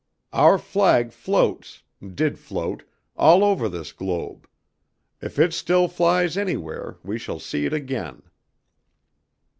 [0.33, 2.81] Our flag floats, did float,
[3.15, 4.49] all over this globe;
[5.21, 8.23] if it still flies anywhere, we shall see it again."